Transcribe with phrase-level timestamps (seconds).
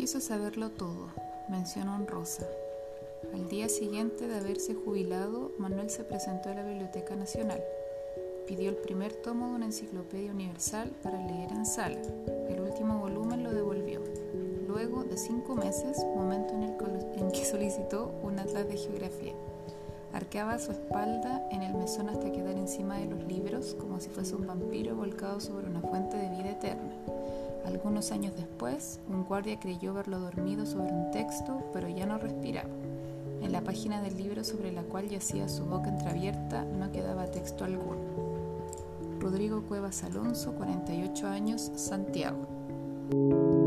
[0.00, 1.08] quiso saberlo todo,
[1.50, 2.46] mencionó honrosa.
[3.34, 7.62] Al día siguiente de haberse jubilado, Manuel se presentó a la Biblioteca Nacional.
[8.46, 12.00] Pidió el primer tomo de una enciclopedia universal para leer en sala.
[12.48, 14.00] El último volumen lo devolvió.
[14.66, 19.34] Luego de cinco meses, momento en el en que solicitó un atlas de geografía.
[20.14, 24.34] Arqueaba su espalda en el mesón hasta quedar encima de los libros, como si fuese
[24.34, 27.19] un vampiro volcado sobre una fuente de vida eterna.
[27.70, 32.68] Algunos años después, un guardia creyó verlo dormido sobre un texto, pero ya no respiraba.
[33.42, 37.64] En la página del libro sobre la cual yacía su boca entreabierta no quedaba texto
[37.64, 38.00] alguno.
[39.20, 43.59] Rodrigo Cuevas Alonso, 48 años, Santiago.